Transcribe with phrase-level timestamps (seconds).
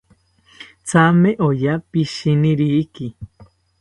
[0.89, 3.05] Thame oya pishiniriki